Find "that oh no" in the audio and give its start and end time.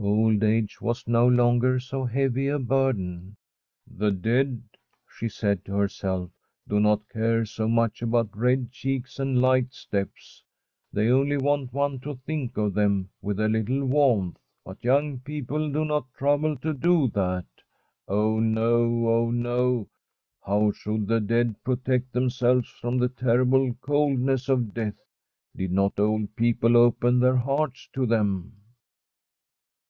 17.08-19.08